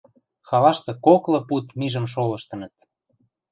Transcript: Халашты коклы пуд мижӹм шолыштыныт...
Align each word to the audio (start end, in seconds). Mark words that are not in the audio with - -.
Халашты 0.47 0.91
коклы 1.05 1.39
пуд 1.47 1.65
мижӹм 1.79 2.05
шолыштыныт... 2.13 2.75